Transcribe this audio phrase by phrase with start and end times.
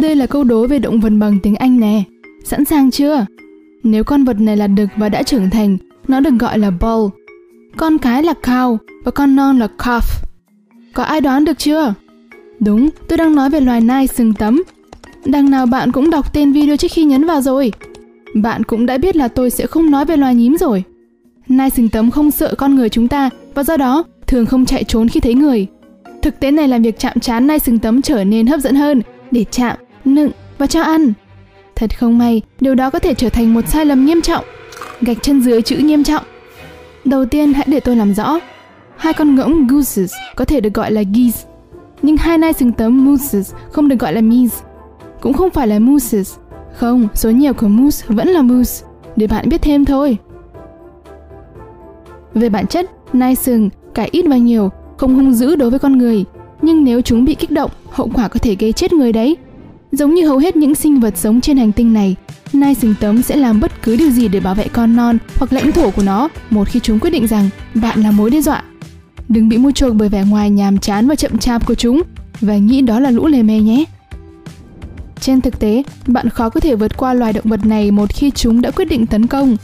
[0.00, 2.02] đây là câu đố về động vật bằng tiếng Anh nè.
[2.44, 3.26] Sẵn sàng chưa?
[3.82, 5.76] Nếu con vật này là đực và đã trưởng thành,
[6.08, 7.08] nó được gọi là bull.
[7.76, 10.24] Con cái là cow và con non là calf.
[10.94, 11.94] Có ai đoán được chưa?
[12.60, 14.62] Đúng, tôi đang nói về loài nai sừng tấm.
[15.24, 17.72] Đằng nào bạn cũng đọc tên video trước khi nhấn vào rồi.
[18.34, 20.82] Bạn cũng đã biết là tôi sẽ không nói về loài nhím rồi.
[21.48, 24.84] Nai sừng tấm không sợ con người chúng ta và do đó thường không chạy
[24.84, 25.66] trốn khi thấy người.
[26.22, 29.02] Thực tế này làm việc chạm trán nai sừng tấm trở nên hấp dẫn hơn
[29.30, 31.12] để chạm, nựng và cho ăn.
[31.76, 34.44] Thật không may, điều đó có thể trở thành một sai lầm nghiêm trọng.
[35.00, 36.24] Gạch chân dưới chữ nghiêm trọng.
[37.04, 38.38] Đầu tiên hãy để tôi làm rõ.
[38.96, 41.48] Hai con ngỗng gooses có thể được gọi là geese,
[42.02, 44.56] nhưng hai nai sừng tấm mooses không được gọi là meese.
[45.20, 46.34] Cũng không phải là mooses.
[46.74, 48.86] Không, số nhiều của moose vẫn là moose.
[49.16, 50.16] Để bạn biết thêm thôi.
[52.34, 55.98] Về bản chất, nai sừng, cả ít và nhiều, không hung dữ đối với con
[55.98, 56.24] người,
[56.62, 59.36] nhưng nếu chúng bị kích động, hậu quả có thể gây chết người đấy.
[59.92, 62.16] Giống như hầu hết những sinh vật sống trên hành tinh này,
[62.52, 65.52] nai sừng tấm sẽ làm bất cứ điều gì để bảo vệ con non hoặc
[65.52, 68.62] lãnh thổ của nó một khi chúng quyết định rằng bạn là mối đe dọa.
[69.28, 72.02] Đừng bị mua chuộc bởi vẻ ngoài nhàm chán và chậm chạp của chúng
[72.40, 73.84] và nghĩ đó là lũ lề mề nhé.
[75.20, 78.30] Trên thực tế, bạn khó có thể vượt qua loài động vật này một khi
[78.30, 79.56] chúng đã quyết định tấn công.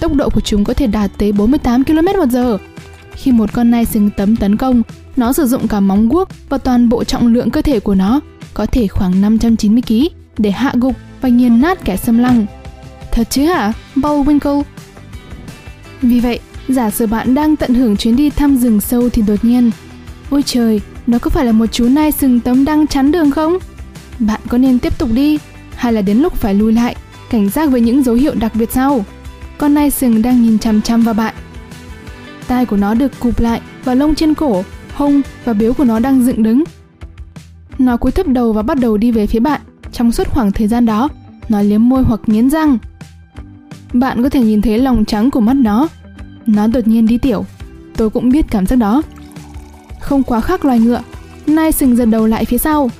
[0.00, 2.36] Tốc độ của chúng có thể đạt tới 48 km h
[3.14, 4.82] khi một con nai sừng tấm tấn công,
[5.16, 8.20] nó sử dụng cả móng guốc và toàn bộ trọng lượng cơ thể của nó,
[8.54, 9.94] có thể khoảng 590 kg,
[10.38, 12.46] để hạ gục và nghiền nát kẻ xâm lăng.
[13.12, 14.62] Thật chứ hả, Bullwinkle?
[16.02, 19.44] Vì vậy, giả sử bạn đang tận hưởng chuyến đi thăm rừng sâu thì đột
[19.44, 19.70] nhiên,
[20.30, 23.58] ôi trời, đó có phải là một chú nai sừng tấm đang chắn đường không?
[24.18, 25.38] Bạn có nên tiếp tục đi,
[25.74, 26.96] hay là đến lúc phải lùi lại,
[27.30, 29.04] cảnh giác với những dấu hiệu đặc biệt sau?
[29.58, 31.34] Con nai sừng đang nhìn chằm chằm vào bạn.
[32.48, 34.64] Tai của nó được cụp lại và lông trên cổ
[34.94, 36.64] hông và biếu của nó đang dựng đứng.
[37.78, 39.60] Nó cúi thấp đầu và bắt đầu đi về phía bạn.
[39.92, 41.08] Trong suốt khoảng thời gian đó,
[41.48, 42.78] nó liếm môi hoặc nghiến răng.
[43.92, 45.88] Bạn có thể nhìn thấy lòng trắng của mắt nó.
[46.46, 47.44] Nó đột nhiên đi tiểu.
[47.96, 49.02] Tôi cũng biết cảm giác đó.
[50.00, 51.02] Không quá khác loài ngựa,
[51.46, 52.90] nai sừng giật đầu lại phía sau.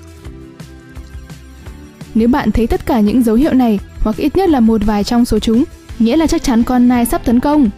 [2.15, 5.05] Nếu bạn thấy tất cả những dấu hiệu này hoặc ít nhất là một vài
[5.05, 5.65] trong số chúng,
[5.99, 7.71] nghĩa là chắc chắn con nai sắp tấn công.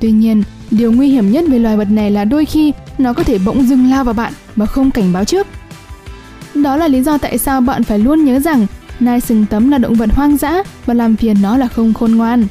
[0.00, 0.42] Tuy nhiên,
[0.74, 3.66] điều nguy hiểm nhất về loài vật này là đôi khi nó có thể bỗng
[3.66, 5.46] dưng lao vào bạn mà không cảnh báo trước.
[6.54, 8.66] Đó là lý do tại sao bạn phải luôn nhớ rằng
[9.00, 12.12] nai sừng tấm là động vật hoang dã và làm phiền nó là không khôn
[12.12, 12.46] ngoan.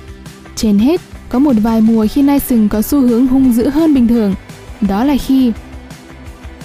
[0.56, 3.94] Trên hết, có một vài mùa khi nai sừng có xu hướng hung dữ hơn
[3.94, 4.36] bình thường.
[4.82, 5.52] Đó là khi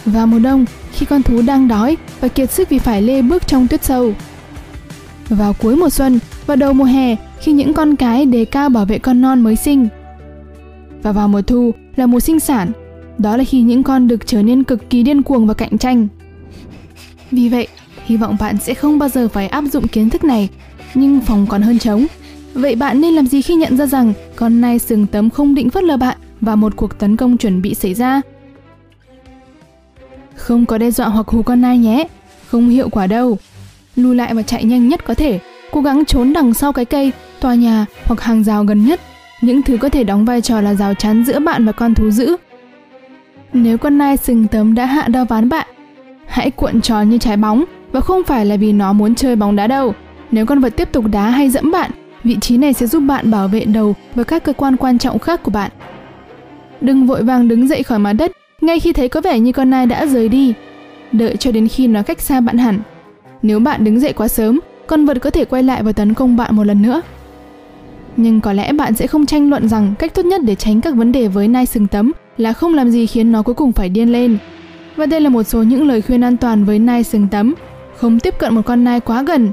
[0.04, 3.46] vào mùa đông, khi con thú đang đói và kiệt sức vì phải lê bước
[3.46, 4.14] trong tuyết sâu.
[5.28, 8.84] Vào cuối mùa xuân và đầu mùa hè, khi những con cái đề cao bảo
[8.84, 9.88] vệ con non mới sinh.
[11.02, 12.72] Và vào mùa thu là mùa sinh sản
[13.18, 16.08] đó là khi những con đực trở nên cực kỳ điên cuồng và cạnh tranh.
[17.30, 17.68] Vì vậy,
[18.04, 20.48] hy vọng bạn sẽ không bao giờ phải áp dụng kiến thức này,
[20.94, 22.06] nhưng phòng còn hơn chống.
[22.54, 25.70] Vậy bạn nên làm gì khi nhận ra rằng con nai sừng tấm không định
[25.70, 28.20] phớt lờ bạn và một cuộc tấn công chuẩn bị xảy ra?
[30.34, 32.08] Không có đe dọa hoặc hù con nai nhé,
[32.46, 33.38] không hiệu quả đâu.
[33.96, 35.38] Lùi lại và chạy nhanh nhất có thể,
[35.70, 39.00] cố gắng trốn đằng sau cái cây, tòa nhà hoặc hàng rào gần nhất.
[39.40, 42.10] Những thứ có thể đóng vai trò là rào chắn giữa bạn và con thú
[42.10, 42.36] dữ
[43.52, 45.68] nếu con nai sừng tấm đã hạ đo ván bạn,
[46.26, 49.56] hãy cuộn tròn như trái bóng và không phải là vì nó muốn chơi bóng
[49.56, 49.94] đá đâu.
[50.30, 51.90] Nếu con vật tiếp tục đá hay dẫm bạn,
[52.24, 55.18] vị trí này sẽ giúp bạn bảo vệ đầu và các cơ quan quan trọng
[55.18, 55.70] khác của bạn.
[56.80, 59.70] Đừng vội vàng đứng dậy khỏi mặt đất ngay khi thấy có vẻ như con
[59.70, 60.54] nai đã rời đi.
[61.12, 62.80] Đợi cho đến khi nó cách xa bạn hẳn.
[63.42, 66.36] Nếu bạn đứng dậy quá sớm, con vật có thể quay lại và tấn công
[66.36, 67.02] bạn một lần nữa.
[68.20, 70.94] Nhưng có lẽ bạn sẽ không tranh luận rằng cách tốt nhất để tránh các
[70.94, 73.88] vấn đề với nai sừng tấm là không làm gì khiến nó cuối cùng phải
[73.88, 74.38] điên lên.
[74.96, 77.54] Và đây là một số những lời khuyên an toàn với nai sừng tấm.
[77.96, 79.50] Không tiếp cận một con nai quá gần.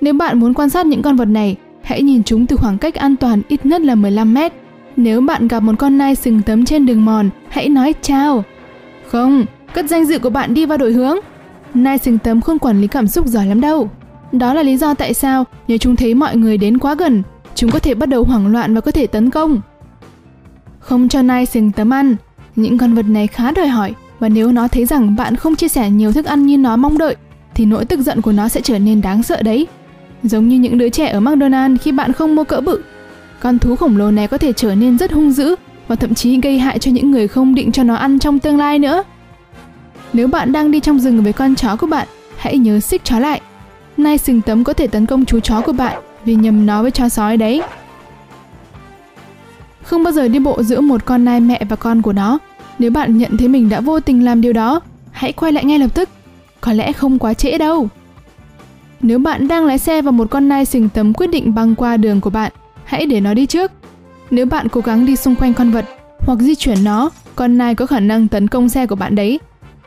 [0.00, 2.94] Nếu bạn muốn quan sát những con vật này, hãy nhìn chúng từ khoảng cách
[2.94, 4.52] an toàn ít nhất là 15 mét.
[4.96, 8.44] Nếu bạn gặp một con nai sừng tấm trên đường mòn, hãy nói chào.
[9.06, 9.44] Không,
[9.74, 11.16] cất danh dự của bạn đi vào đổi hướng.
[11.74, 13.90] Nai sừng tấm không quản lý cảm xúc giỏi lắm đâu.
[14.32, 17.22] Đó là lý do tại sao nếu chúng thấy mọi người đến quá gần,
[17.54, 19.60] chúng có thể bắt đầu hoảng loạn và có thể tấn công
[20.80, 22.16] không cho nai sừng tấm ăn.
[22.56, 25.68] Những con vật này khá đòi hỏi và nếu nó thấy rằng bạn không chia
[25.68, 27.16] sẻ nhiều thức ăn như nó mong đợi
[27.54, 29.66] thì nỗi tức giận của nó sẽ trở nên đáng sợ đấy.
[30.22, 32.82] Giống như những đứa trẻ ở McDonald's khi bạn không mua cỡ bự.
[33.40, 35.56] Con thú khổng lồ này có thể trở nên rất hung dữ
[35.88, 38.58] và thậm chí gây hại cho những người không định cho nó ăn trong tương
[38.58, 39.02] lai nữa.
[40.12, 42.06] Nếu bạn đang đi trong rừng với con chó của bạn,
[42.36, 43.40] hãy nhớ xích chó lại.
[43.96, 46.90] Nai sừng tấm có thể tấn công chú chó của bạn vì nhầm nó với
[46.90, 47.62] chó sói đấy.
[49.82, 52.38] Không bao giờ đi bộ giữa một con nai mẹ và con của nó.
[52.78, 54.80] Nếu bạn nhận thấy mình đã vô tình làm điều đó,
[55.10, 56.08] hãy quay lại ngay lập tức.
[56.60, 57.88] Có lẽ không quá trễ đâu.
[59.00, 61.96] Nếu bạn đang lái xe và một con nai sừng tấm quyết định băng qua
[61.96, 62.52] đường của bạn,
[62.84, 63.72] hãy để nó đi trước.
[64.30, 65.84] Nếu bạn cố gắng đi xung quanh con vật
[66.18, 69.40] hoặc di chuyển nó, con nai có khả năng tấn công xe của bạn đấy.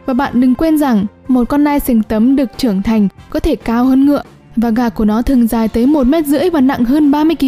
[0.05, 3.55] Và bạn đừng quên rằng, một con nai sừng tấm được trưởng thành có thể
[3.55, 4.21] cao hơn ngựa
[4.55, 7.45] và gà của nó thường dài tới 1 mét rưỡi và nặng hơn 30 kg.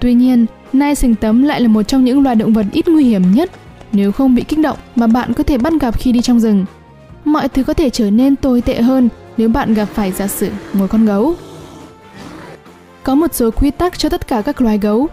[0.00, 3.04] Tuy nhiên, nai sừng tấm lại là một trong những loài động vật ít nguy
[3.04, 3.50] hiểm nhất
[3.92, 6.64] nếu không bị kích động mà bạn có thể bắt gặp khi đi trong rừng.
[7.24, 10.50] Mọi thứ có thể trở nên tồi tệ hơn nếu bạn gặp phải giả sử
[10.72, 11.34] một con gấu.
[13.02, 15.08] Có một số quy tắc cho tất cả các loài gấu.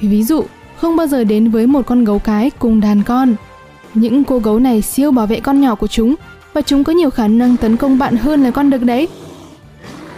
[0.00, 0.44] Ví dụ,
[0.76, 3.34] không bao giờ đến với một con gấu cái cùng đàn con.
[3.94, 6.14] Những cô gấu này siêu bảo vệ con nhỏ của chúng
[6.52, 9.08] và chúng có nhiều khả năng tấn công bạn hơn là con đực đấy.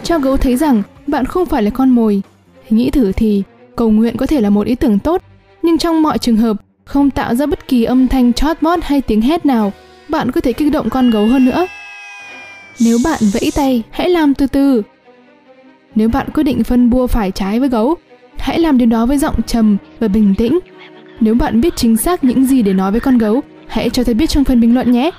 [0.05, 2.21] Cho gấu thấy rằng bạn không phải là con mồi.
[2.69, 3.43] Nghĩ thử thì
[3.75, 5.21] cầu nguyện có thể là một ý tưởng tốt,
[5.63, 9.01] nhưng trong mọi trường hợp không tạo ra bất kỳ âm thanh chót mót hay
[9.01, 9.73] tiếng hét nào,
[10.09, 11.67] bạn có thể kích động con gấu hơn nữa.
[12.79, 14.81] Nếu bạn vẫy tay, hãy làm từ từ.
[15.95, 17.95] Nếu bạn quyết định phân bua phải trái với gấu,
[18.37, 20.59] hãy làm điều đó với giọng trầm và bình tĩnh.
[21.19, 24.15] Nếu bạn biết chính xác những gì để nói với con gấu, hãy cho tôi
[24.15, 25.11] biết trong phần bình luận nhé.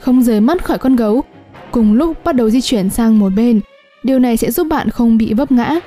[0.00, 1.24] Không rời mắt khỏi con gấu,
[1.74, 3.60] cùng lúc bắt đầu di chuyển sang một bên.
[4.02, 5.80] Điều này sẽ giúp bạn không bị vấp ngã.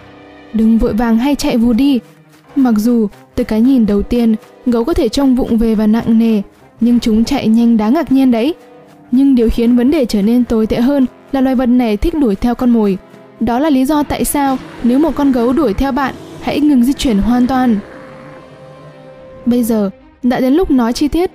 [0.53, 1.99] Đừng vội vàng hay chạy vù đi.
[2.55, 4.35] Mặc dù từ cái nhìn đầu tiên,
[4.65, 6.41] gấu có thể trông vụng về và nặng nề,
[6.81, 8.53] nhưng chúng chạy nhanh đáng ngạc nhiên đấy.
[9.11, 12.13] Nhưng điều khiến vấn đề trở nên tồi tệ hơn là loài vật này thích
[12.13, 12.97] đuổi theo con mồi.
[13.39, 16.83] Đó là lý do tại sao nếu một con gấu đuổi theo bạn, hãy ngừng
[16.83, 17.79] di chuyển hoàn toàn.
[19.45, 19.89] Bây giờ,
[20.23, 21.31] đã đến lúc nói chi tiết.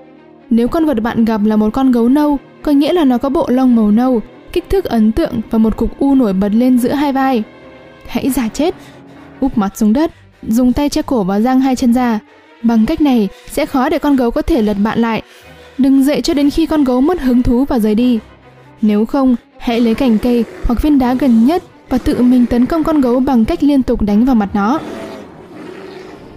[0.51, 3.29] Nếu con vật bạn gặp là một con gấu nâu, có nghĩa là nó có
[3.29, 4.21] bộ lông màu nâu,
[4.53, 7.43] kích thước ấn tượng và một cục u nổi bật lên giữa hai vai.
[8.07, 8.75] Hãy giả chết,
[9.41, 10.13] úp mặt xuống đất,
[10.43, 12.19] dùng tay che cổ và răng hai chân ra.
[12.63, 15.23] Bằng cách này sẽ khó để con gấu có thể lật bạn lại.
[15.79, 18.19] Đừng dậy cho đến khi con gấu mất hứng thú và rời đi.
[18.83, 22.67] Nếu không, hãy lấy cành cây hoặc viên đá gần nhất và tự mình tấn
[22.67, 24.79] công con gấu bằng cách liên tục đánh vào mặt nó.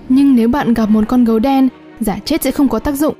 [0.10, 1.70] Nhưng nếu bạn gặp một con gấu đen,
[2.00, 3.16] giả chết sẽ không có tác dụng.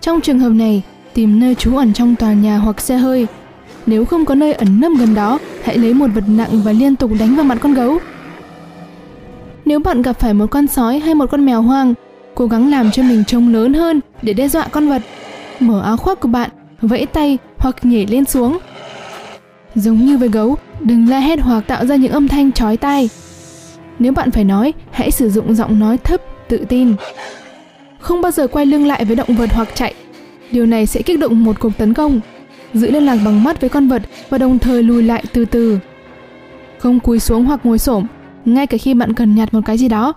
[0.00, 0.82] Trong trường hợp này,
[1.14, 3.26] tìm nơi trú ẩn trong tòa nhà hoặc xe hơi.
[3.86, 6.96] Nếu không có nơi ẩn nấp gần đó, hãy lấy một vật nặng và liên
[6.96, 7.98] tục đánh vào mặt con gấu.
[9.64, 11.94] Nếu bạn gặp phải một con sói hay một con mèo hoang,
[12.34, 15.02] cố gắng làm cho mình trông lớn hơn để đe dọa con vật.
[15.60, 16.50] Mở áo khoác của bạn,
[16.80, 18.58] vẫy tay hoặc nhảy lên xuống.
[19.74, 23.08] Giống như với gấu, đừng la hét hoặc tạo ra những âm thanh chói tai.
[23.98, 26.94] Nếu bạn phải nói, hãy sử dụng giọng nói thấp, tự tin.
[27.98, 29.94] Không bao giờ quay lưng lại với động vật hoặc chạy.
[30.50, 32.20] Điều này sẽ kích động một cuộc tấn công.
[32.74, 35.78] Giữ liên lạc bằng mắt với con vật và đồng thời lùi lại từ từ.
[36.78, 38.06] Không cúi xuống hoặc ngồi xổm,
[38.44, 40.12] ngay cả khi bạn cần nhặt một cái gì đó.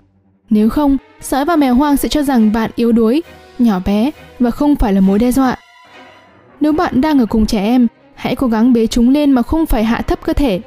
[0.50, 3.22] Nếu không, sói và mèo hoang sẽ cho rằng bạn yếu đuối,
[3.58, 5.56] nhỏ bé và không phải là mối đe dọa.
[6.60, 9.66] Nếu bạn đang ở cùng trẻ em, hãy cố gắng bế chúng lên mà không
[9.66, 10.60] phải hạ thấp cơ thể.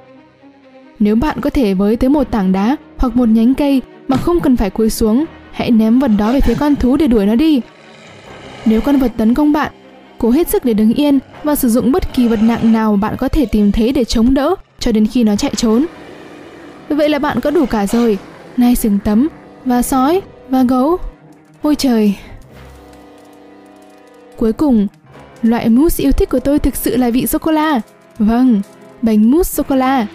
[0.99, 4.39] Nếu bạn có thể với tới một tảng đá hoặc một nhánh cây mà không
[4.39, 7.35] cần phải cúi xuống, hãy ném vật đó về phía con thú để đuổi nó
[7.35, 7.61] đi.
[8.65, 9.71] Nếu con vật tấn công bạn,
[10.21, 13.15] cố hết sức để đứng yên và sử dụng bất kỳ vật nặng nào bạn
[13.17, 15.85] có thể tìm thấy để chống đỡ cho đến khi nó chạy trốn.
[16.89, 18.17] Vậy là bạn có đủ cả rồi,
[18.57, 19.27] nai sừng tấm,
[19.65, 20.97] và sói, và gấu.
[21.61, 22.15] Ôi trời!
[24.37, 24.87] Cuối cùng,
[25.41, 27.81] loại mousse yêu thích của tôi thực sự là vị sô-cô-la.
[28.19, 28.61] Vâng,
[29.01, 30.07] bánh mousse sô-cô-la.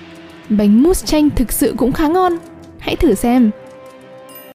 [0.49, 2.33] Bánh mousse chanh thực sự cũng khá ngon.
[2.79, 3.51] Hãy thử xem.